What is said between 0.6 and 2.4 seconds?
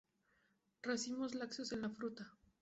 Racimos laxos en la fruta.